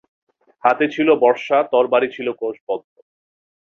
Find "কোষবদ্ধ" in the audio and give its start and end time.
2.39-2.93